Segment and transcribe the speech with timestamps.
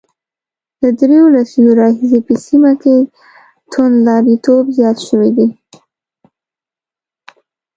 [0.81, 2.95] له درېو لسیزو راهیسې په سیمه کې
[3.71, 5.47] توندلاریتوب زیات شوی دی